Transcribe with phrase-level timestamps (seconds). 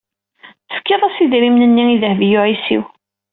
[0.69, 2.83] Tefkid-as idrimen-nni i Dehbiya u Ɛisiw.